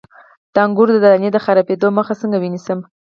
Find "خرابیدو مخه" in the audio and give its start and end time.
1.45-2.13